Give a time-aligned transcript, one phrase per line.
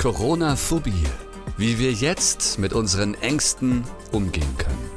[0.00, 1.04] Corona-Phobie.
[1.58, 4.90] Wie wir jetzt mit unseren Ängsten umgehen können.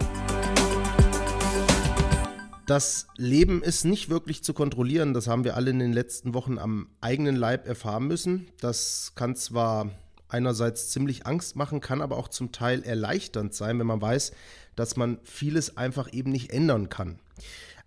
[2.68, 5.14] Das Leben ist nicht wirklich zu kontrollieren.
[5.14, 8.48] Das haben wir alle in den letzten Wochen am eigenen Leib erfahren müssen.
[8.62, 9.90] Das kann zwar
[10.30, 14.32] einerseits ziemlich Angst machen, kann aber auch zum Teil erleichternd sein, wenn man weiß,
[14.78, 17.20] dass man vieles einfach eben nicht ändern kann.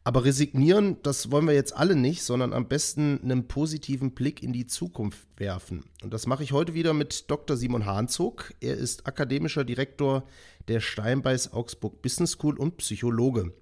[0.07, 4.52] Aber resignieren, das wollen wir jetzt alle nicht, sondern am besten einen positiven Blick in
[4.52, 5.82] die Zukunft werfen.
[6.01, 7.56] Und das mache ich heute wieder mit Dr.
[7.56, 8.55] Simon Hahnzog.
[8.60, 10.23] Er ist akademischer Direktor
[10.69, 13.52] der Steinbeis Augsburg Business School und Psychologe.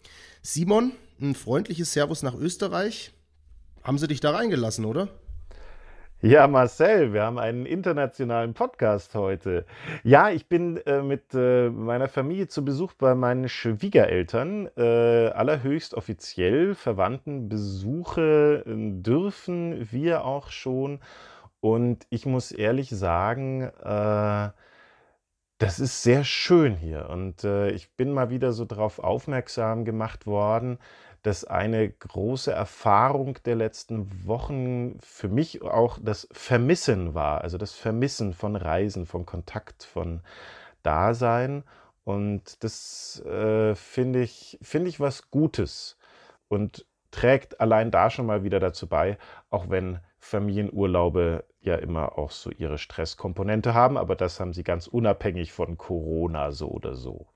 [0.43, 3.12] Simon, ein freundliches Servus nach Österreich.
[3.83, 5.09] Haben sie dich da reingelassen, oder?
[6.27, 9.66] Ja, Marcel, wir haben einen internationalen Podcast heute.
[10.05, 14.70] Ja, ich bin äh, mit äh, meiner Familie zu Besuch bei meinen Schwiegereltern.
[14.74, 21.00] Äh, allerhöchst offiziell Verwandten Besuche äh, dürfen wir auch schon.
[21.60, 24.48] Und ich muss ehrlich sagen, äh,
[25.59, 27.11] das ist sehr schön hier.
[27.11, 30.78] Und äh, ich bin mal wieder so darauf aufmerksam gemacht worden,
[31.25, 37.72] dass eine große Erfahrung der letzten Wochen für mich auch das Vermissen war, also das
[37.72, 40.20] Vermissen von Reisen, von Kontakt, von
[40.83, 41.64] Dasein.
[42.05, 45.97] Und das äh, finde ich, find ich was Gutes
[46.48, 49.16] und trägt allein da schon mal wieder dazu bei,
[49.48, 54.88] auch wenn Familienurlaube ja immer auch so ihre Stresskomponente haben, aber das haben sie ganz
[54.88, 57.28] unabhängig von Corona so oder so.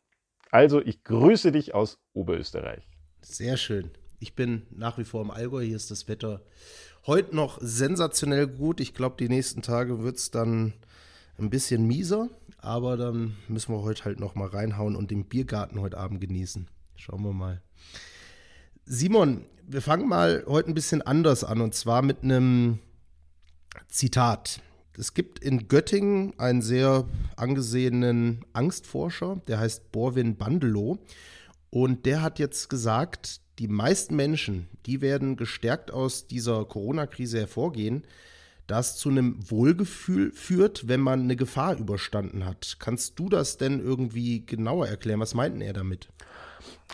[0.50, 2.97] Also, ich grüße dich aus Oberösterreich.
[3.22, 3.90] Sehr schön.
[4.20, 5.62] Ich bin nach wie vor im Allgäu.
[5.62, 6.42] Hier ist das Wetter
[7.06, 8.80] heute noch sensationell gut.
[8.80, 10.74] Ich glaube, die nächsten Tage wird es dann
[11.38, 12.28] ein bisschen mieser.
[12.58, 16.68] Aber dann müssen wir heute halt noch mal reinhauen und den Biergarten heute Abend genießen.
[16.96, 17.62] Schauen wir mal.
[18.84, 22.80] Simon, wir fangen mal heute ein bisschen anders an und zwar mit einem
[23.88, 24.60] Zitat.
[24.96, 30.98] Es gibt in Göttingen einen sehr angesehenen Angstforscher, der heißt Borwin Bandelow.
[31.70, 38.04] Und der hat jetzt gesagt, die meisten Menschen, die werden gestärkt aus dieser Corona-Krise hervorgehen,
[38.66, 42.76] das zu einem Wohlgefühl führt, wenn man eine Gefahr überstanden hat.
[42.78, 45.20] Kannst du das denn irgendwie genauer erklären?
[45.20, 46.08] Was meinten er damit?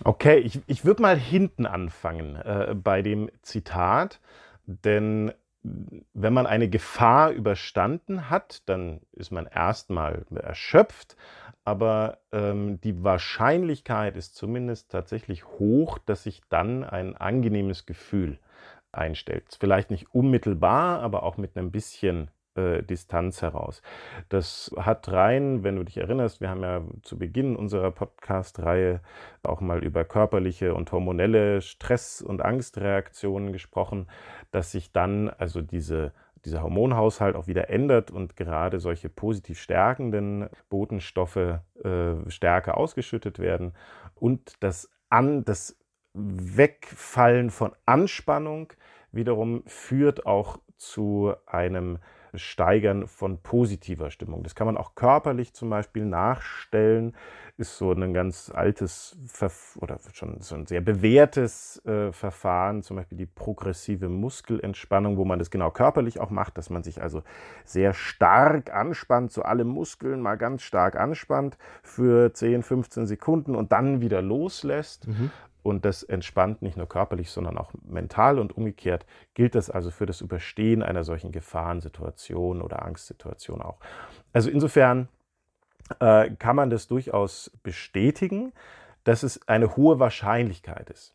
[0.04, 4.20] Okay, ich, ich würde mal hinten anfangen äh, bei dem Zitat,
[4.66, 5.32] denn
[5.64, 11.16] wenn man eine Gefahr überstanden hat, dann ist man erstmal erschöpft,
[11.64, 18.38] aber ähm, die Wahrscheinlichkeit ist zumindest tatsächlich hoch, dass sich dann ein angenehmes Gefühl
[18.92, 19.56] einstellt.
[19.58, 23.82] Vielleicht nicht unmittelbar, aber auch mit einem bisschen äh, Distanz heraus.
[24.28, 29.00] Das hat rein, wenn du dich erinnerst, wir haben ja zu Beginn unserer Podcast-Reihe
[29.42, 34.06] auch mal über körperliche und hormonelle Stress- und Angstreaktionen gesprochen,
[34.54, 36.12] dass sich dann also diese
[36.44, 41.60] dieser Hormonhaushalt auch wieder ändert und gerade solche positiv stärkenden Botenstoffe äh,
[42.28, 43.72] stärker ausgeschüttet werden
[44.14, 45.78] und das, an, das
[46.12, 48.72] Wegfallen von Anspannung
[49.10, 51.98] wiederum führt auch zu einem
[52.36, 54.42] Steigern von positiver Stimmung.
[54.42, 57.14] Das kann man auch körperlich zum Beispiel nachstellen.
[57.56, 62.96] Ist so ein ganz altes Verf oder schon so ein sehr bewährtes äh, Verfahren, zum
[62.96, 67.22] Beispiel die progressive Muskelentspannung, wo man das genau körperlich auch macht, dass man sich also
[67.64, 73.70] sehr stark anspannt, so alle Muskeln mal ganz stark anspannt für 10, 15 Sekunden und
[73.70, 75.06] dann wieder loslässt.
[75.06, 75.30] Mhm.
[75.64, 78.38] Und das entspannt nicht nur körperlich, sondern auch mental.
[78.38, 83.78] Und umgekehrt gilt das also für das Überstehen einer solchen Gefahrensituation oder Angstsituation auch.
[84.34, 85.08] Also insofern
[86.00, 88.52] äh, kann man das durchaus bestätigen,
[89.04, 91.14] dass es eine hohe Wahrscheinlichkeit ist.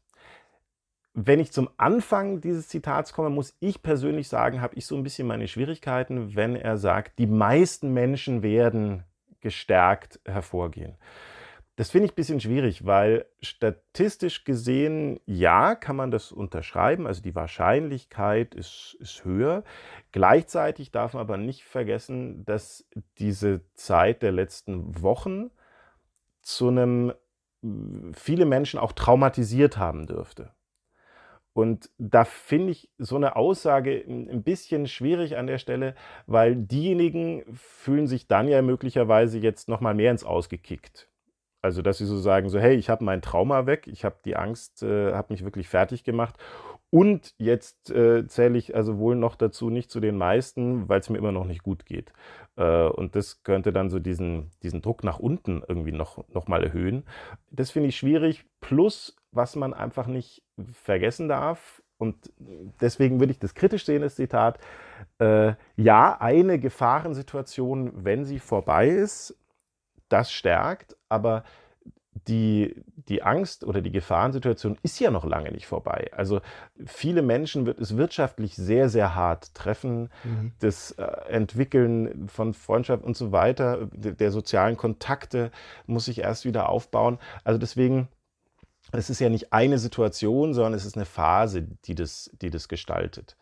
[1.13, 5.03] Wenn ich zum Anfang dieses Zitats komme, muss ich persönlich sagen, habe ich so ein
[5.03, 9.03] bisschen meine Schwierigkeiten, wenn er sagt, die meisten Menschen werden
[9.41, 10.95] gestärkt hervorgehen.
[11.79, 17.07] Das finde ich ein bisschen schwierig, weil statistisch gesehen, ja, kann man das unterschreiben.
[17.07, 19.63] Also die Wahrscheinlichkeit ist, ist höher.
[20.11, 22.85] Gleichzeitig darf man aber nicht vergessen, dass
[23.17, 25.51] diese Zeit der letzten Wochen
[26.41, 27.13] zu einem
[28.11, 30.51] viele Menschen auch traumatisiert haben dürfte.
[31.53, 35.95] Und da finde ich so eine Aussage ein bisschen schwierig an der Stelle,
[36.27, 41.09] weil diejenigen fühlen sich dann ja möglicherweise jetzt noch mal mehr ins Ausgekickt.
[41.61, 44.35] Also, dass sie so sagen, so, hey, ich habe mein Trauma weg, ich habe die
[44.35, 46.35] Angst, äh, habe mich wirklich fertig gemacht.
[46.91, 51.09] Und jetzt äh, zähle ich also wohl noch dazu nicht zu den meisten, weil es
[51.09, 52.13] mir immer noch nicht gut geht.
[52.55, 56.63] Äh, und das könnte dann so diesen, diesen Druck nach unten irgendwie noch, noch mal
[56.63, 57.03] erhöhen.
[57.51, 58.45] Das finde ich schwierig.
[58.59, 62.31] Plus, was man einfach nicht vergessen darf, und
[62.79, 64.57] deswegen würde ich das kritisch sehen, das Zitat,
[65.19, 69.37] äh, ja, eine Gefahrensituation, wenn sie vorbei ist,
[70.09, 71.43] das stärkt, aber
[72.27, 76.11] die, die Angst oder die Gefahrensituation ist ja noch lange nicht vorbei.
[76.15, 76.41] Also
[76.85, 80.09] viele Menschen wird es wirtschaftlich sehr, sehr hart treffen.
[80.23, 80.51] Mhm.
[80.59, 85.51] Das äh, Entwickeln von Freundschaft und so weiter, der, der sozialen Kontakte
[85.85, 87.19] muss sich erst wieder aufbauen.
[87.43, 88.09] Also deswegen,
[88.91, 92.67] es ist ja nicht eine Situation, sondern es ist eine Phase, die das, die das
[92.67, 93.37] gestaltet.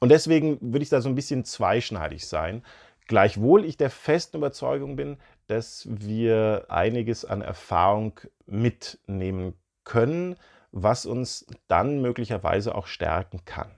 [0.00, 2.62] Und deswegen würde ich da so ein bisschen zweischneidig sein.
[3.06, 5.16] Gleichwohl ich der festen Überzeugung bin,
[5.48, 9.54] dass wir einiges an Erfahrung mitnehmen
[9.84, 10.36] können,
[10.70, 13.70] was uns dann möglicherweise auch stärken kann.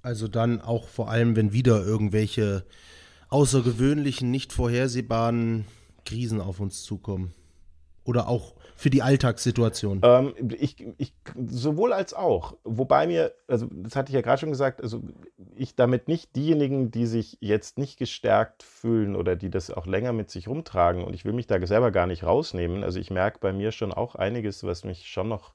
[0.00, 2.64] Also dann auch vor allem, wenn wieder irgendwelche
[3.28, 5.64] außergewöhnlichen, nicht vorhersehbaren
[6.04, 7.34] Krisen auf uns zukommen.
[8.04, 10.00] Oder auch für die Alltagssituation?
[10.02, 11.14] Ähm, ich, ich,
[11.46, 12.56] sowohl als auch.
[12.64, 15.02] Wobei mir, also das hatte ich ja gerade schon gesagt, also
[15.54, 20.12] ich damit nicht diejenigen, die sich jetzt nicht gestärkt fühlen oder die das auch länger
[20.12, 22.82] mit sich rumtragen und ich will mich da selber gar nicht rausnehmen.
[22.82, 25.54] Also ich merke bei mir schon auch einiges, was mich schon noch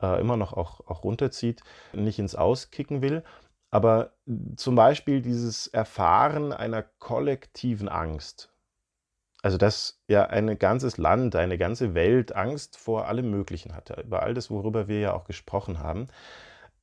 [0.00, 3.22] äh, immer noch auch, auch runterzieht, nicht ins Auskicken will.
[3.70, 4.12] Aber
[4.56, 8.51] zum Beispiel dieses Erfahren einer kollektiven Angst,
[9.42, 14.22] also dass ja ein ganzes Land, eine ganze Welt Angst vor allem Möglichen hatte, über
[14.22, 16.06] all das, worüber wir ja auch gesprochen haben.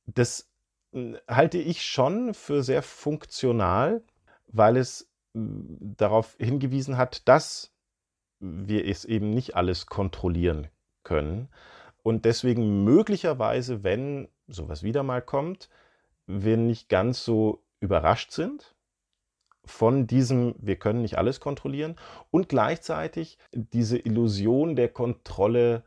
[0.06, 0.50] Das
[0.92, 4.02] hm, halte ich schon für sehr funktional,
[4.46, 7.72] weil es hm, darauf hingewiesen hat, dass
[8.40, 10.68] wir es eben nicht alles kontrollieren
[11.02, 11.48] können.
[12.02, 15.68] Und deswegen möglicherweise, wenn sowas wieder mal kommt,
[16.26, 18.74] wir nicht ganz so überrascht sind,
[19.70, 21.96] von diesem, wir können nicht alles kontrollieren
[22.30, 25.84] und gleichzeitig diese Illusion der Kontrolle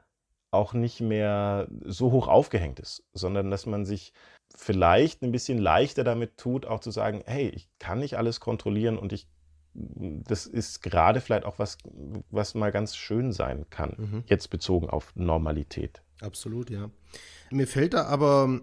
[0.51, 4.13] auch nicht mehr so hoch aufgehängt ist, sondern dass man sich
[4.55, 8.97] vielleicht ein bisschen leichter damit tut, auch zu sagen, hey, ich kann nicht alles kontrollieren
[8.97, 9.27] und ich
[9.75, 11.79] das ist gerade vielleicht auch was,
[12.29, 14.23] was mal ganz schön sein kann, mhm.
[14.27, 16.03] jetzt bezogen auf Normalität.
[16.21, 16.91] Absolut, ja.
[17.49, 18.61] Mir fällt da aber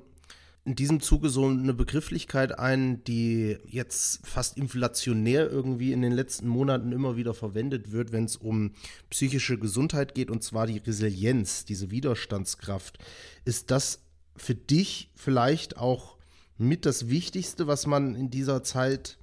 [0.70, 6.46] in diesem Zuge so eine Begrifflichkeit ein, die jetzt fast inflationär irgendwie in den letzten
[6.46, 8.70] Monaten immer wieder verwendet wird, wenn es um
[9.10, 12.98] psychische Gesundheit geht, und zwar die Resilienz, diese Widerstandskraft.
[13.44, 14.04] Ist das
[14.36, 16.18] für dich vielleicht auch
[16.56, 19.18] mit das Wichtigste, was man in dieser Zeit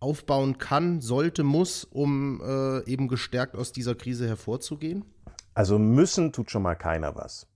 [0.00, 5.04] aufbauen kann, sollte, muss, um äh, eben gestärkt aus dieser Krise hervorzugehen?
[5.52, 7.46] Also müssen tut schon mal keiner was.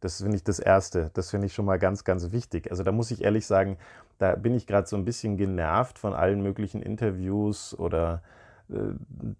[0.00, 1.10] Das finde ich das Erste.
[1.14, 2.70] Das finde ich schon mal ganz, ganz wichtig.
[2.70, 3.78] Also da muss ich ehrlich sagen,
[4.18, 8.22] da bin ich gerade so ein bisschen genervt von allen möglichen Interviews oder
[8.70, 8.74] äh,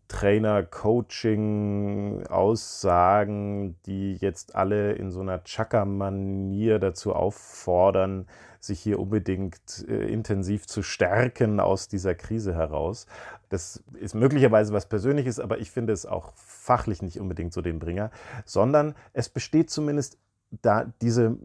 [0.08, 8.26] Trainer, Coaching, Aussagen, die jetzt alle in so einer Chaka-Manier dazu auffordern,
[8.60, 13.06] sich hier unbedingt äh, intensiv zu stärken aus dieser Krise heraus.
[13.48, 17.78] Das ist möglicherweise was Persönliches, aber ich finde es auch fachlich nicht unbedingt so den
[17.78, 18.10] Bringer,
[18.44, 20.18] sondern es besteht zumindest
[20.50, 21.36] da diese,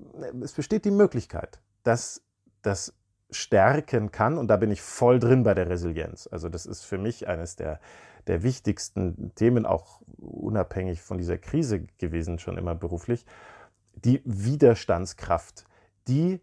[0.42, 2.22] es besteht die Möglichkeit, dass
[2.62, 2.94] das
[3.30, 6.28] stärken kann und da bin ich voll drin bei der Resilienz.
[6.32, 7.80] Also das ist für mich eines der,
[8.28, 13.26] der wichtigsten Themen, auch unabhängig von dieser Krise gewesen, schon immer beruflich.
[13.96, 15.66] Die Widerstandskraft,
[16.08, 16.42] die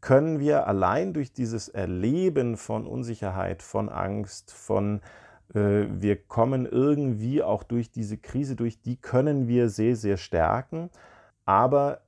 [0.00, 5.00] können wir allein durch dieses Erleben von Unsicherheit, von Angst, von
[5.54, 10.90] äh, wir kommen irgendwie auch durch diese Krise durch, die können wir sehr, sehr stärken.
[11.44, 12.00] Aber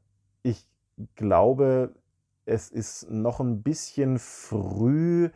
[0.42, 0.68] ich
[1.14, 1.94] glaube,
[2.44, 5.30] es ist noch ein bisschen früh,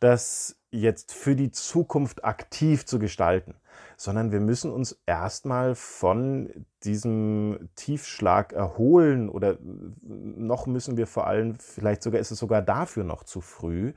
[0.00, 3.54] das jetzt für die Zukunft aktiv zu gestalten,
[3.96, 11.54] sondern wir müssen uns erstmal von diesem Tiefschlag erholen oder noch müssen wir vor allem,
[11.58, 13.94] vielleicht sogar ist es sogar dafür noch zu früh,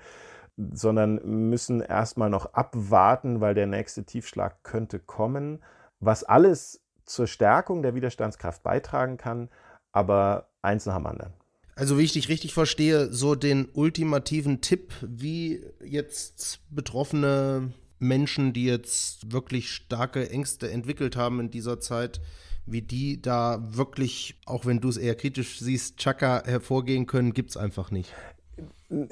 [0.72, 5.64] sondern müssen erstmal noch abwarten, weil der nächste Tiefschlag könnte kommen.
[6.00, 9.50] Was alles zur Stärkung der Widerstandskraft beitragen kann,
[9.92, 11.34] aber eins nach dem anderen.
[11.76, 18.66] Also wie ich dich richtig verstehe, so den ultimativen Tipp, wie jetzt betroffene Menschen, die
[18.66, 22.22] jetzt wirklich starke Ängste entwickelt haben in dieser Zeit,
[22.66, 27.52] wie die da wirklich, auch wenn du es eher kritisch siehst, Chaka hervorgehen können, gibt
[27.52, 28.14] es einfach nicht.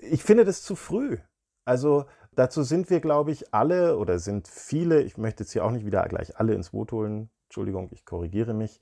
[0.01, 1.17] Ich finde das zu früh.
[1.65, 5.71] Also dazu sind wir, glaube ich, alle oder sind viele, ich möchte jetzt hier auch
[5.71, 8.79] nicht wieder gleich alle ins Boot holen, Entschuldigung, ich korrigiere mich.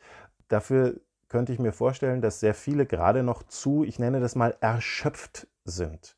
[0.48, 4.56] Dafür könnte ich mir vorstellen, dass sehr viele gerade noch zu, ich nenne das mal,
[4.60, 6.16] erschöpft sind.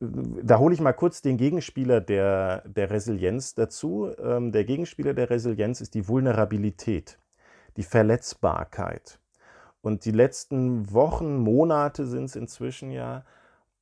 [0.00, 4.12] Da hole ich mal kurz den Gegenspieler der, der Resilienz dazu.
[4.22, 7.18] Ähm, der Gegenspieler der Resilienz ist die Vulnerabilität,
[7.76, 9.18] die Verletzbarkeit.
[9.80, 13.24] Und die letzten Wochen, Monate sind es inzwischen ja,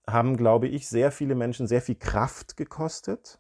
[0.08, 3.38] haben, glaube ich, sehr viele Menschen sehr viel Kraft gekostet.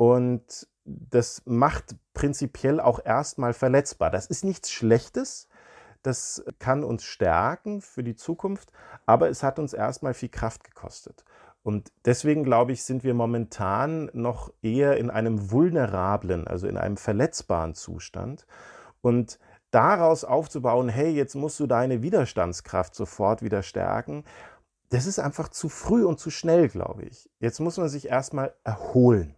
[0.00, 4.08] Und das macht prinzipiell auch erstmal verletzbar.
[4.08, 5.46] Das ist nichts Schlechtes.
[6.02, 8.72] Das kann uns stärken für die Zukunft,
[9.04, 11.26] aber es hat uns erstmal viel Kraft gekostet.
[11.62, 16.96] Und deswegen glaube ich, sind wir momentan noch eher in einem vulnerablen, also in einem
[16.96, 18.46] verletzbaren Zustand.
[19.02, 19.38] Und
[19.70, 24.24] daraus aufzubauen, hey, jetzt musst du deine Widerstandskraft sofort wieder stärken,
[24.88, 27.28] das ist einfach zu früh und zu schnell, glaube ich.
[27.38, 29.36] Jetzt muss man sich erstmal erholen.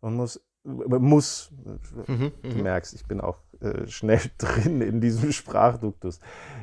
[0.00, 1.50] Man muss, muss
[2.06, 2.62] mhm, du mhm.
[2.62, 6.20] merkst, ich bin auch äh, schnell drin in diesem Sprachduktus.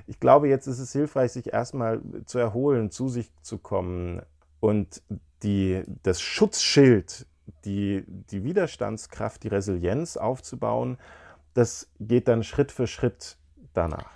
[0.07, 4.21] Ich glaube, jetzt ist es hilfreich, sich erstmal zu erholen, zu sich zu kommen
[4.59, 5.01] und
[5.43, 7.27] die, das Schutzschild,
[7.65, 10.97] die, die Widerstandskraft, die Resilienz aufzubauen,
[11.53, 13.37] das geht dann Schritt für Schritt
[13.73, 14.11] danach.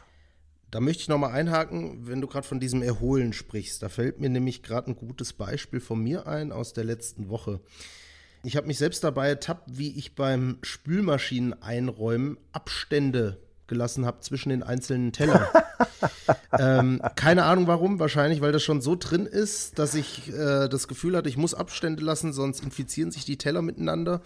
[0.70, 3.84] Da möchte ich nochmal einhaken, wenn du gerade von diesem Erholen sprichst.
[3.84, 7.60] Da fällt mir nämlich gerade ein gutes Beispiel von mir ein aus der letzten Woche.
[8.44, 14.50] Ich habe mich selbst dabei ertappt, wie ich beim Spülmaschinen einräumen Abstände gelassen habe zwischen
[14.50, 15.46] den einzelnen Tellern.
[16.60, 20.88] ähm, keine Ahnung warum, wahrscheinlich, weil das schon so drin ist, dass ich äh, das
[20.88, 24.22] Gefühl hatte, ich muss Abstände lassen, sonst infizieren sich die Teller miteinander.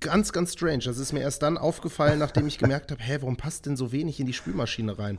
[0.00, 0.84] Ganz, ganz strange.
[0.84, 3.90] Das ist mir erst dann aufgefallen, nachdem ich gemerkt habe, hä, warum passt denn so
[3.90, 5.18] wenig in die Spülmaschine rein?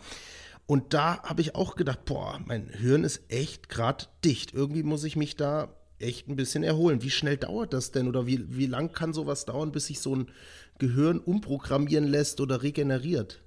[0.65, 4.53] Und da habe ich auch gedacht, boah, mein Hirn ist echt gerade dicht.
[4.53, 5.67] Irgendwie muss ich mich da
[6.00, 7.01] echt ein bisschen erholen.
[7.01, 10.15] Wie schnell dauert das denn oder wie, wie lang kann sowas dauern, bis sich so
[10.15, 10.32] ein
[10.77, 13.41] Gehirn umprogrammieren lässt oder regeneriert?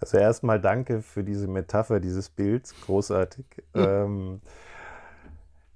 [0.00, 3.46] Also erstmal danke für diese Metapher, dieses Bild, großartig.
[3.74, 3.84] Hm.
[3.88, 4.40] Ähm,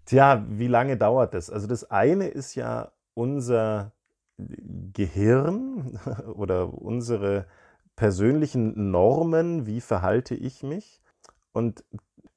[0.05, 1.51] tja, wie lange dauert das?
[1.51, 3.93] Also das eine ist ja unser
[4.93, 5.99] Gehirn
[6.35, 7.47] oder unsere
[7.97, 11.01] persönlichen Normen, wie verhalte ich mich.
[11.53, 11.85] Und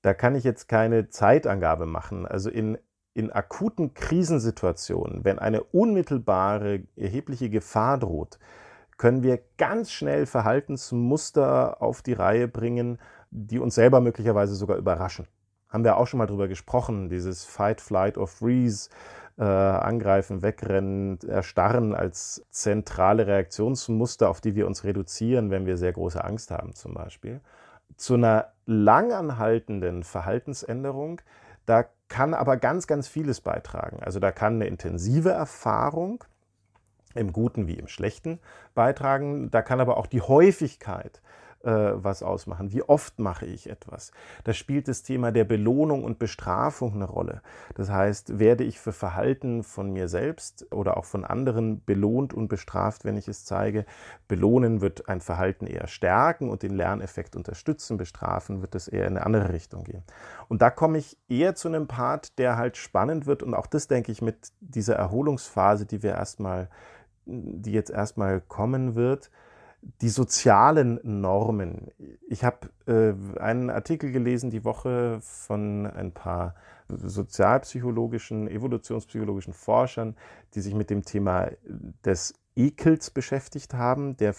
[0.01, 2.27] da kann ich jetzt keine Zeitangabe machen.
[2.27, 2.77] Also in,
[3.15, 8.37] in akuten Krisensituationen, wenn eine unmittelbare, erhebliche Gefahr droht,
[8.97, 12.99] können wir ganz schnell Verhaltensmuster auf die Reihe bringen,
[13.31, 15.27] die uns selber möglicherweise sogar überraschen.
[15.69, 18.89] Haben wir auch schon mal drüber gesprochen, dieses Fight, Flight or Freeze,
[19.37, 25.93] äh, angreifen, wegrennen, erstarren als zentrale Reaktionsmuster, auf die wir uns reduzieren, wenn wir sehr
[25.93, 27.41] große Angst haben zum Beispiel.
[27.97, 31.21] Zu einer langanhaltenden Verhaltensänderung,
[31.65, 33.99] da kann aber ganz, ganz vieles beitragen.
[34.01, 36.23] Also da kann eine intensive Erfahrung
[37.15, 38.39] im Guten wie im Schlechten
[38.73, 39.49] beitragen.
[39.51, 41.21] Da kann aber auch die Häufigkeit
[41.65, 42.71] was ausmachen.
[42.71, 44.11] Wie oft mache ich etwas?
[44.43, 47.41] Da spielt das Thema der Belohnung und Bestrafung eine Rolle.
[47.73, 52.49] Das heißt, werde ich für Verhalten von mir selbst oder auch von anderen belohnt und
[52.49, 53.85] bestraft, wenn ich es zeige?
[54.27, 57.97] Belohnen wird ein Verhalten eher stärken und den Lerneffekt unterstützen.
[57.97, 60.03] Bestrafen wird es eher in eine andere Richtung gehen.
[60.47, 63.87] Und da komme ich eher zu einem Part, der halt spannend wird und auch das
[63.87, 66.69] denke ich mit dieser Erholungsphase, die wir erstmal
[67.25, 69.31] die jetzt erstmal kommen wird,
[70.01, 71.91] die sozialen Normen.
[72.27, 76.55] Ich habe äh, einen Artikel gelesen die Woche von ein paar
[76.87, 80.15] sozialpsychologischen, evolutionspsychologischen Forschern,
[80.53, 81.49] die sich mit dem Thema
[82.03, 84.35] des Ekels beschäftigt haben, der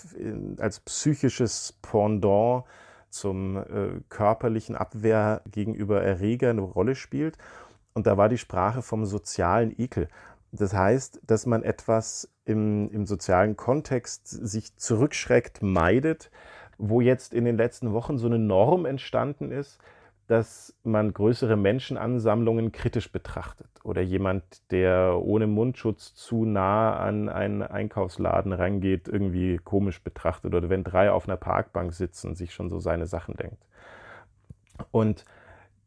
[0.59, 2.65] als psychisches Pendant
[3.11, 7.39] zum äh, körperlichen Abwehr gegenüber Erreger eine Rolle spielt.
[7.95, 10.09] Und da war die Sprache vom sozialen Ekel.
[10.57, 16.31] Das heißt, dass man etwas im, im sozialen Kontext sich zurückschreckt, meidet,
[16.79, 19.79] wo jetzt in den letzten Wochen so eine Norm entstanden ist,
[20.27, 27.63] dass man größere Menschenansammlungen kritisch betrachtet oder jemand, der ohne Mundschutz zu nah an einen
[27.63, 32.81] Einkaufsladen rangeht, irgendwie komisch betrachtet oder wenn drei auf einer Parkbank sitzen, sich schon so
[32.81, 33.63] seine Sachen denkt.
[34.91, 35.25] Und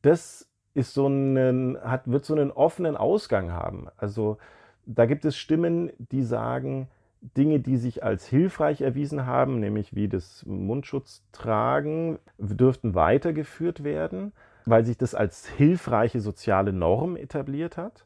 [0.02, 3.88] das ist so einen, hat, wird so einen offenen Ausgang haben.
[3.98, 4.38] Also
[4.96, 6.88] da gibt es Stimmen, die sagen,
[7.22, 14.34] Dinge, die sich als hilfreich erwiesen haben, nämlich wie das Mundschutztragen, dürften weitergeführt werden,
[14.66, 18.06] weil sich das als hilfreiche soziale Norm etabliert hat.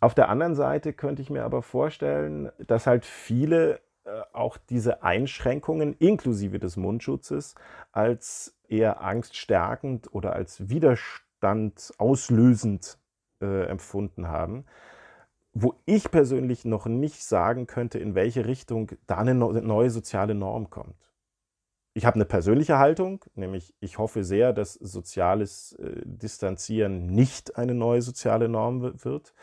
[0.00, 5.04] Auf der anderen Seite könnte ich mir aber vorstellen, dass halt viele äh, auch diese
[5.04, 7.54] Einschränkungen inklusive des Mundschutzes
[7.92, 12.98] als eher angststärkend oder als Widerstand auslösend
[13.40, 14.64] äh, empfunden haben
[15.54, 20.70] wo ich persönlich noch nicht sagen könnte, in welche Richtung da eine neue soziale Norm
[20.70, 20.96] kommt.
[21.94, 27.74] Ich habe eine persönliche Haltung, nämlich ich hoffe sehr, dass soziales äh, Distanzieren nicht eine
[27.74, 29.34] neue soziale Norm wird,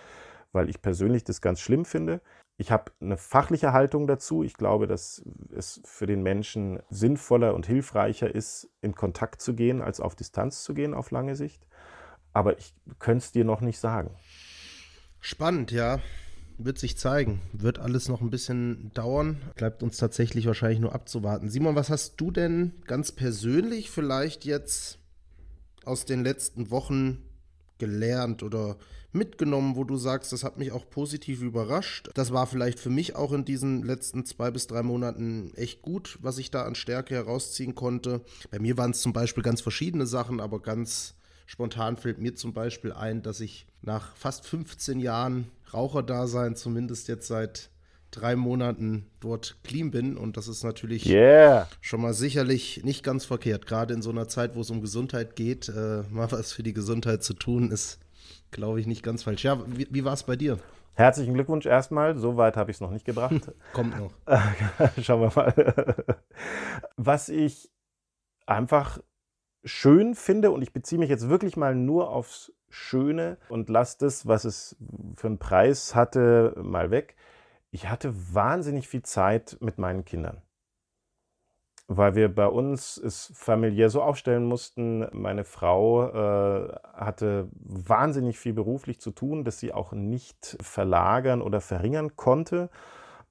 [0.51, 2.21] weil ich persönlich das ganz schlimm finde.
[2.57, 4.43] Ich habe eine fachliche Haltung dazu.
[4.43, 5.23] Ich glaube, dass
[5.55, 10.63] es für den Menschen sinnvoller und hilfreicher ist, in Kontakt zu gehen, als auf Distanz
[10.63, 11.67] zu gehen auf lange Sicht.
[12.33, 14.11] aber ich könnte es dir noch nicht sagen.
[15.19, 15.99] Spannend, ja.
[16.57, 17.41] Wird sich zeigen.
[17.53, 19.41] Wird alles noch ein bisschen dauern.
[19.55, 21.49] Bleibt uns tatsächlich wahrscheinlich nur abzuwarten.
[21.49, 24.99] Simon, was hast du denn ganz persönlich vielleicht jetzt
[25.85, 27.23] aus den letzten Wochen
[27.77, 28.77] gelernt oder
[29.11, 32.09] mitgenommen, wo du sagst, das hat mich auch positiv überrascht.
[32.13, 36.19] Das war vielleicht für mich auch in diesen letzten zwei bis drei Monaten echt gut,
[36.21, 38.21] was ich da an Stärke herausziehen konnte.
[38.51, 41.15] Bei mir waren es zum Beispiel ganz verschiedene Sachen, aber ganz
[41.49, 47.27] spontan fällt mir zum Beispiel ein, dass ich nach fast 15 Jahren Raucherdasein, zumindest jetzt
[47.27, 47.71] seit
[48.11, 50.15] drei Monaten dort clean bin.
[50.15, 51.67] Und das ist natürlich yeah.
[51.81, 53.65] schon mal sicherlich nicht ganz verkehrt.
[53.65, 56.73] Gerade in so einer Zeit, wo es um Gesundheit geht, äh, mal was für die
[56.73, 57.99] Gesundheit zu tun, ist,
[58.51, 59.43] glaube ich, nicht ganz falsch.
[59.43, 60.59] Ja, wie, wie war es bei dir?
[60.93, 62.15] Herzlichen Glückwunsch erstmal.
[62.15, 63.51] So weit habe ich es noch nicht gebracht.
[63.73, 64.13] Kommt noch.
[65.01, 66.05] Schauen wir mal.
[66.95, 67.71] Was ich
[68.45, 68.99] einfach
[69.63, 74.27] schön finde, und ich beziehe mich jetzt wirklich mal nur aufs Schöne und lasse das,
[74.27, 74.77] was es
[75.15, 77.15] für einen Preis hatte, mal weg.
[77.71, 80.41] Ich hatte wahnsinnig viel Zeit mit meinen Kindern
[81.91, 85.07] weil wir bei uns es familiär so aufstellen mussten.
[85.11, 91.61] Meine Frau äh, hatte wahnsinnig viel beruflich zu tun, dass sie auch nicht verlagern oder
[91.61, 92.69] verringern konnte.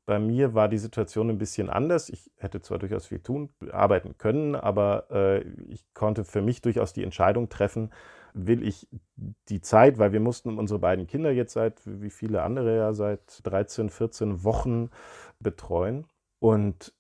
[0.09, 2.09] Bei mir war die Situation ein bisschen anders.
[2.09, 6.95] Ich hätte zwar durchaus viel tun, arbeiten können, aber äh, ich konnte für mich durchaus
[6.95, 7.91] die Entscheidung treffen,
[8.33, 8.89] will ich
[9.51, 13.47] die Zeit, weil wir mussten unsere beiden Kinder jetzt seit, wie viele andere ja, seit
[13.47, 14.89] 13, 14 Wochen
[15.41, 16.07] betreuen.
[16.39, 16.95] Und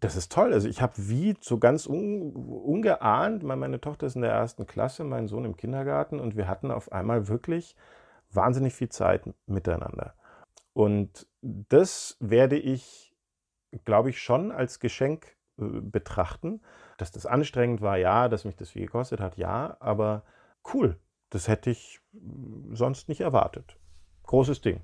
[0.00, 0.54] das ist toll.
[0.54, 5.04] Also ich habe wie so ganz un, ungeahnt, meine Tochter ist in der ersten Klasse,
[5.04, 7.76] mein Sohn im Kindergarten und wir hatten auf einmal wirklich
[8.32, 10.14] wahnsinnig viel Zeit miteinander.
[10.72, 13.14] Und das werde ich,
[13.84, 16.60] glaube ich, schon als Geschenk äh, betrachten.
[16.96, 20.24] Dass das anstrengend war, ja, dass mich das viel gekostet hat, ja, aber
[20.72, 20.96] cool.
[21.30, 22.00] Das hätte ich
[22.72, 23.76] sonst nicht erwartet.
[24.22, 24.80] Großes Ding.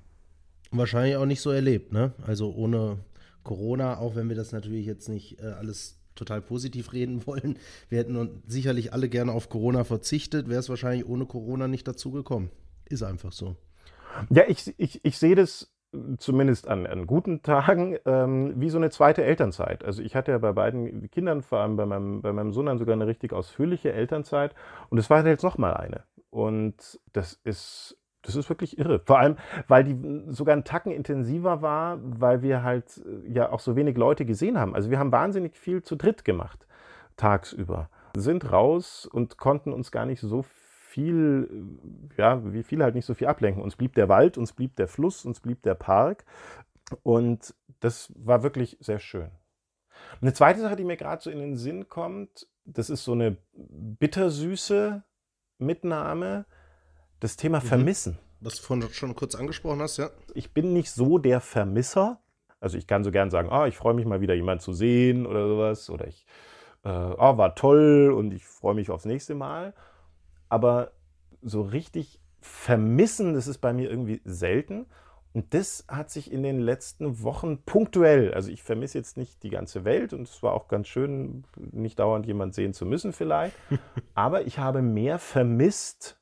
[0.71, 2.13] Wahrscheinlich auch nicht so erlebt, ne?
[2.25, 2.99] Also ohne
[3.43, 7.57] Corona, auch wenn wir das natürlich jetzt nicht äh, alles total positiv reden wollen.
[7.89, 12.11] Wir hätten sicherlich alle gerne auf Corona verzichtet, wäre es wahrscheinlich ohne Corona nicht dazu
[12.11, 12.51] gekommen.
[12.85, 13.55] Ist einfach so.
[14.29, 15.71] Ja, ich, ich, ich sehe das
[16.17, 19.83] zumindest an, an guten Tagen ähm, wie so eine zweite Elternzeit.
[19.83, 22.77] Also ich hatte ja bei beiden Kindern, vor allem bei meinem, bei meinem Sohn, dann
[22.77, 24.55] sogar eine richtig ausführliche Elternzeit
[24.89, 26.03] und es war jetzt nochmal eine.
[26.29, 29.01] Und das ist das ist wirklich irre.
[29.03, 33.59] Vor allem, weil die sogar einen Tacken intensiver war, weil wir halt äh, ja auch
[33.59, 34.75] so wenig Leute gesehen haben.
[34.75, 36.67] Also wir haben wahnsinnig viel zu dritt gemacht,
[37.17, 37.89] tagsüber.
[38.15, 40.43] Sind raus und konnten uns gar nicht so
[40.91, 41.49] viel,
[42.17, 43.63] ja, wie viele halt nicht so viel ablenken.
[43.63, 46.25] Uns blieb der Wald, uns blieb der Fluss, uns blieb der Park.
[47.03, 49.31] Und das war wirklich sehr schön.
[50.21, 53.37] Eine zweite Sache, die mir gerade so in den Sinn kommt, das ist so eine
[53.53, 55.03] bittersüße
[55.57, 56.45] Mitnahme
[57.19, 57.65] das Thema mhm.
[57.65, 58.17] Vermissen.
[58.41, 60.09] Was du vorhin schon kurz angesprochen hast, ja.
[60.33, 62.19] Ich bin nicht so der Vermisser.
[62.59, 65.25] Also ich kann so gern sagen, ah, ich freue mich mal wieder jemanden zu sehen
[65.25, 65.89] oder sowas.
[65.89, 66.25] Oder ich,
[66.83, 69.73] äh, ah, war toll und ich freue mich aufs nächste Mal.
[70.51, 70.91] Aber
[71.41, 74.85] so richtig vermissen, das ist bei mir irgendwie selten.
[75.31, 79.49] Und das hat sich in den letzten Wochen punktuell, also ich vermisse jetzt nicht die
[79.49, 83.55] ganze Welt und es war auch ganz schön, nicht dauernd jemand sehen zu müssen vielleicht,
[84.13, 86.19] aber ich habe mehr vermisst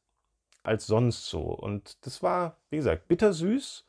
[0.61, 1.41] als sonst so.
[1.41, 3.83] Und das war, wie gesagt, bittersüß,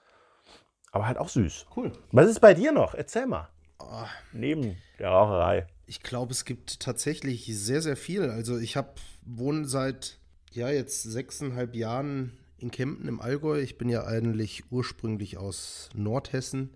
[0.90, 1.66] aber halt auch süß.
[1.76, 1.92] Cool.
[2.12, 2.94] Was ist bei dir noch?
[2.94, 3.50] Erzähl mal.
[3.78, 4.06] Oh.
[4.32, 5.66] Neben der Raucherei.
[5.84, 8.30] Ich glaube, es gibt tatsächlich sehr, sehr viel.
[8.30, 10.19] Also ich habe wohne seit
[10.50, 13.60] ja jetzt sechseinhalb Jahren in Kempten im Allgäu.
[13.60, 16.70] Ich bin ja eigentlich ursprünglich aus Nordhessen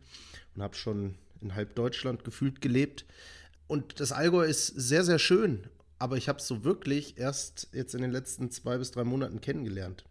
[0.54, 3.04] und habe schon in halb Deutschland gefühlt gelebt.
[3.66, 7.94] Und das Allgäu ist sehr, sehr schön aber ich habe es so wirklich erst jetzt
[7.94, 10.04] in den letzten zwei bis drei Monaten kennengelernt.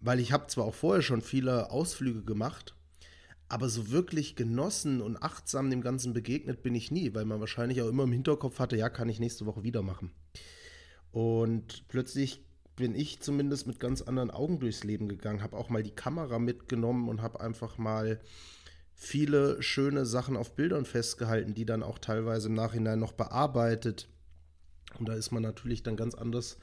[0.00, 2.74] Weil ich habe zwar auch vorher schon viele Ausflüge gemacht,
[3.48, 7.82] aber so wirklich genossen und achtsam dem Ganzen begegnet bin ich nie, weil man wahrscheinlich
[7.82, 10.10] auch immer im Hinterkopf hatte, ja, kann ich nächste Woche wieder machen.
[11.12, 12.42] Und plötzlich
[12.76, 16.38] bin ich zumindest mit ganz anderen Augen durchs Leben gegangen, habe auch mal die Kamera
[16.38, 18.20] mitgenommen und habe einfach mal
[18.94, 24.08] viele schöne Sachen auf Bildern festgehalten, die dann auch teilweise im Nachhinein noch bearbeitet
[24.98, 26.58] und da ist man natürlich dann ganz anders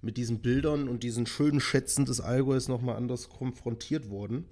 [0.00, 4.46] mit diesen Bildern und diesen schönen Schätzen des Allgäus nochmal anders konfrontiert worden.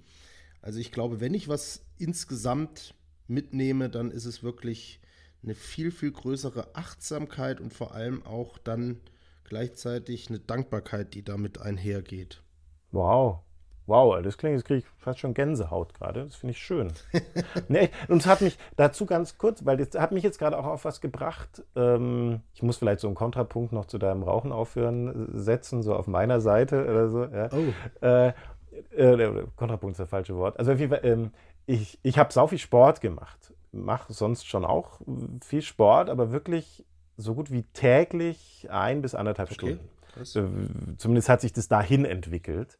[0.61, 2.93] Also ich glaube, wenn ich was insgesamt
[3.27, 4.99] mitnehme, dann ist es wirklich
[5.43, 9.01] eine viel, viel größere Achtsamkeit und vor allem auch dann
[9.51, 12.41] gleichzeitig eine Dankbarkeit, die damit einhergeht.
[12.93, 13.39] Wow.
[13.85, 16.23] Wow, das klingt, jetzt kriege ich fast schon Gänsehaut gerade.
[16.23, 16.93] Das finde ich schön.
[17.67, 20.63] nee, und es hat mich dazu ganz kurz, weil das hat mich jetzt gerade auch
[20.63, 21.65] auf was gebracht.
[21.75, 26.07] Ähm, ich muss vielleicht so einen Kontrapunkt noch zu deinem Rauchen aufhören setzen, so auf
[26.07, 27.25] meiner Seite oder so.
[27.25, 27.49] Ja.
[27.51, 28.05] Oh.
[28.05, 28.29] Äh,
[28.95, 30.57] äh, Kontrapunkt ist das falsche Wort.
[30.59, 31.31] Also ähm,
[31.65, 33.53] ich, ich habe sau viel Sport gemacht.
[33.73, 35.01] Mache sonst schon auch
[35.43, 36.85] viel Sport, aber wirklich
[37.21, 39.77] so gut wie täglich ein bis anderthalb okay.
[40.15, 40.93] Stunden.
[40.93, 42.77] Äh, zumindest hat sich das dahin entwickelt.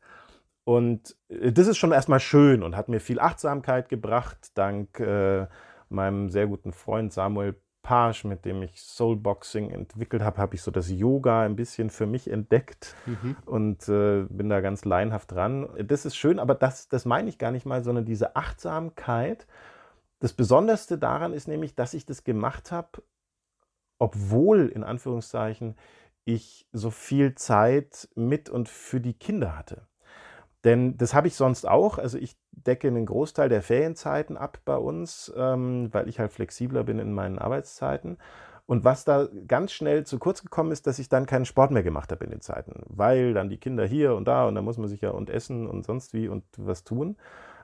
[0.63, 5.47] Und äh, das ist schon erstmal schön und hat mir viel Achtsamkeit gebracht, dank äh,
[5.89, 10.71] meinem sehr guten Freund Samuel Page, mit dem ich Soulboxing entwickelt habe, habe ich so
[10.71, 13.35] das Yoga ein bisschen für mich entdeckt mhm.
[13.45, 15.67] und äh, bin da ganz laienhaft dran.
[15.83, 19.47] Das ist schön, aber das, das meine ich gar nicht mal, sondern diese Achtsamkeit.
[20.19, 23.01] Das Besonderste daran ist nämlich, dass ich das gemacht habe,
[24.01, 25.75] obwohl in Anführungszeichen
[26.25, 29.83] ich so viel Zeit mit und für die Kinder hatte.
[30.63, 31.99] Denn das habe ich sonst auch.
[31.99, 36.83] Also ich decke einen Großteil der Ferienzeiten ab bei uns, ähm, weil ich halt flexibler
[36.83, 38.17] bin in meinen Arbeitszeiten.
[38.65, 41.83] Und was da ganz schnell zu kurz gekommen ist, dass ich dann keinen Sport mehr
[41.83, 44.79] gemacht habe in den Zeiten, weil dann die Kinder hier und da und da muss
[44.79, 47.17] man sich ja und essen und sonst wie und was tun.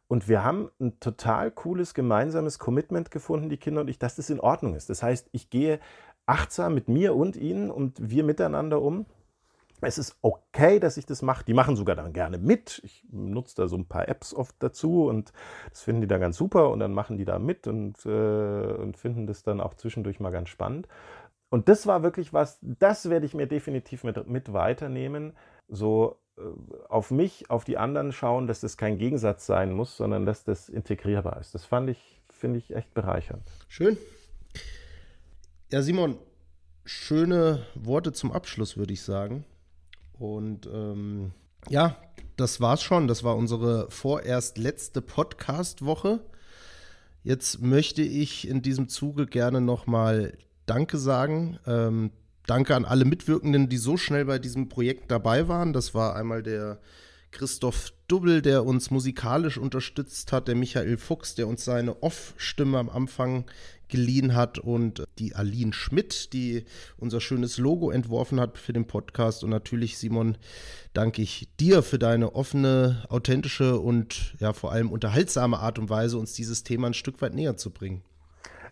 [0.07, 4.29] Und wir haben ein total cooles gemeinsames Commitment gefunden, die Kinder und ich, dass das
[4.29, 4.89] in Ordnung ist.
[4.89, 5.79] Das heißt, ich gehe
[6.27, 9.05] achtsam mit mir und ihnen und wir miteinander um
[9.81, 11.45] es ist okay, dass ich das mache.
[11.45, 12.81] Die machen sogar dann gerne mit.
[12.83, 15.31] Ich nutze da so ein paar Apps oft dazu und
[15.69, 18.97] das finden die dann ganz super und dann machen die da mit und, äh, und
[18.97, 20.87] finden das dann auch zwischendurch mal ganz spannend.
[21.49, 25.33] Und das war wirklich was, das werde ich mir definitiv mit, mit weiternehmen.
[25.67, 26.41] So äh,
[26.89, 30.69] auf mich, auf die anderen schauen, dass das kein Gegensatz sein muss, sondern dass das
[30.69, 31.53] integrierbar ist.
[31.53, 33.43] Das fand ich, finde ich echt bereichernd.
[33.67, 33.97] Schön.
[35.69, 36.17] Ja, Simon,
[36.85, 39.43] schöne Worte zum Abschluss, würde ich sagen.
[40.13, 41.33] Und ähm,
[41.67, 41.97] ja,
[42.37, 43.09] das war's schon.
[43.09, 46.21] Das war unsere vorerst letzte Podcast-Woche.
[47.21, 51.59] Jetzt möchte ich in diesem Zuge gerne nochmal Danke sagen.
[51.67, 52.11] Ähm,
[52.45, 55.73] danke an alle Mitwirkenden, die so schnell bei diesem Projekt dabei waren.
[55.73, 56.79] Das war einmal der
[57.31, 62.89] Christoph Dubbel, der uns musikalisch unterstützt hat, der Michael Fuchs, der uns seine Off-Stimme am
[62.89, 63.45] Anfang
[63.89, 66.65] geliehen hat und die Aline Schmidt, die
[66.97, 69.43] unser schönes Logo entworfen hat für den Podcast.
[69.43, 70.37] Und natürlich, Simon,
[70.93, 76.17] danke ich dir für deine offene, authentische und ja vor allem unterhaltsame Art und Weise,
[76.17, 78.03] uns dieses Thema ein Stück weit näher zu bringen.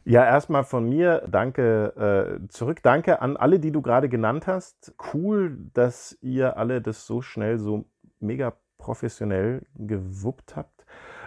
[0.05, 2.79] Ja, erstmal von mir danke äh, zurück.
[2.83, 4.93] Danke an alle, die du gerade genannt hast.
[5.13, 7.85] Cool, dass ihr alle das so schnell, so
[8.19, 8.53] mega
[8.85, 10.85] professionell gewuppt habt.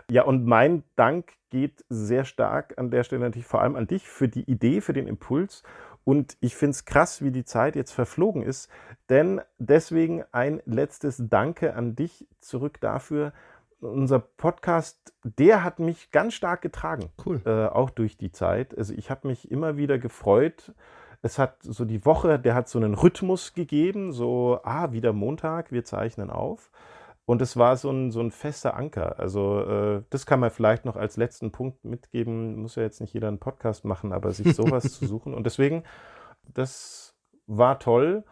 [0.09, 4.09] Ja, und mein Dank geht sehr stark an der Stelle natürlich vor allem an dich
[4.09, 5.65] für die Idee, für den Impuls.
[6.05, 8.71] Und ich finde es krass, wie die Zeit jetzt verflogen ist.
[9.11, 13.33] Denn deswegen ein letztes Danke an dich zurück dafür.
[13.81, 17.11] Unser Podcast, der hat mich ganz stark getragen.
[17.27, 17.43] Cool.
[17.45, 18.79] Äh, auch durch die Zeit.
[18.79, 20.73] Also ich habe mich immer wieder gefreut.
[21.23, 24.13] Es hat so die Woche, der hat so einen Rhythmus gegeben.
[24.13, 26.71] So, ah, wieder Montag, wir zeichnen auf.
[27.29, 29.19] Und es war so ein, so ein fester Anker.
[29.19, 32.57] Also äh, das kann man vielleicht noch als letzten Punkt mitgeben.
[32.57, 35.35] Muss ja jetzt nicht jeder einen Podcast machen, aber sich sowas zu suchen.
[35.35, 35.83] Und deswegen,
[36.55, 37.15] das
[37.47, 38.25] war toll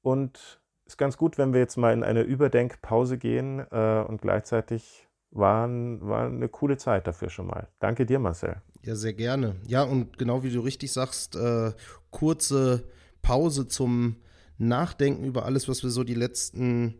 [0.00, 5.06] und ist ganz gut, wenn wir jetzt mal in eine Überdenkpause gehen äh, und gleichzeitig
[5.30, 7.68] war, war eine coole Zeit dafür schon mal.
[7.80, 8.62] Danke dir, Marcel.
[8.80, 9.56] Ja, sehr gerne.
[9.66, 11.72] Ja, und genau wie du richtig sagst, äh,
[12.10, 12.88] kurze
[13.20, 14.16] Pause zum
[14.56, 16.94] Nachdenken über alles, was wir so die letzten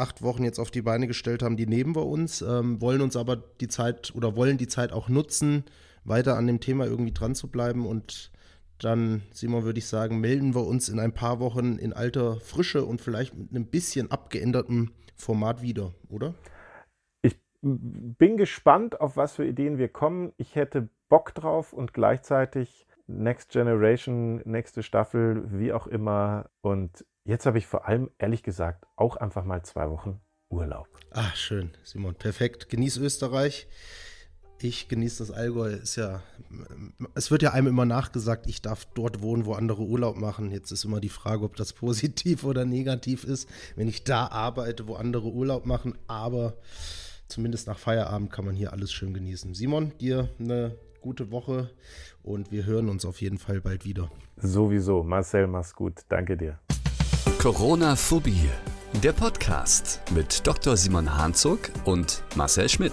[0.00, 3.16] acht Wochen jetzt auf die Beine gestellt haben, die nehmen wir uns, ähm, wollen uns
[3.16, 5.64] aber die Zeit oder wollen die Zeit auch nutzen,
[6.04, 8.32] weiter an dem Thema irgendwie dran zu bleiben und
[8.78, 12.84] dann, Simon, würde ich sagen, melden wir uns in ein paar Wochen in alter Frische
[12.84, 16.34] und vielleicht mit einem bisschen abgeändertem Format wieder, oder?
[17.20, 20.32] Ich bin gespannt, auf was für Ideen wir kommen.
[20.38, 22.86] Ich hätte Bock drauf und gleichzeitig
[23.18, 26.50] Next Generation, nächste Staffel, wie auch immer.
[26.60, 30.88] Und Jetzt habe ich vor allem, ehrlich gesagt, auch einfach mal zwei Wochen Urlaub.
[31.10, 32.14] Ach, schön, Simon.
[32.14, 32.68] Perfekt.
[32.68, 33.68] Genieß Österreich.
[34.62, 35.70] Ich genieße das Allgäu.
[35.70, 36.22] Ist ja,
[37.14, 40.50] es wird ja einem immer nachgesagt, ich darf dort wohnen, wo andere Urlaub machen.
[40.50, 44.88] Jetzt ist immer die Frage, ob das positiv oder negativ ist, wenn ich da arbeite,
[44.88, 45.96] wo andere Urlaub machen.
[46.08, 46.56] Aber
[47.28, 49.54] zumindest nach Feierabend kann man hier alles schön genießen.
[49.54, 51.70] Simon, dir eine gute Woche
[52.22, 54.10] und wir hören uns auf jeden Fall bald wieder.
[54.36, 55.02] Sowieso.
[55.02, 56.00] Marcel, mach's gut.
[56.08, 56.58] Danke dir.
[57.38, 58.48] Corona-Phobie,
[59.02, 60.76] der Podcast mit Dr.
[60.76, 62.92] Simon Hanzog und Marcel Schmidt.